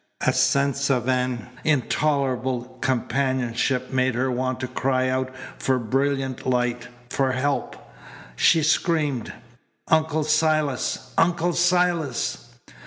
A 0.25 0.33
sense 0.33 0.89
of 0.89 1.07
an 1.07 1.47
intolerable 1.63 2.79
companionship 2.81 3.91
made 3.91 4.15
her 4.15 4.31
want 4.31 4.59
to 4.61 4.67
cry 4.67 5.09
out 5.09 5.31
for 5.59 5.77
brilliant 5.77 6.43
light, 6.47 6.87
for 7.11 7.33
help. 7.33 7.75
She 8.35 8.63
screamed. 8.63 9.31
"Uncle 9.89 10.23
Silas! 10.23 11.13
Uncle 11.19 11.53
Silas!" 11.53 12.49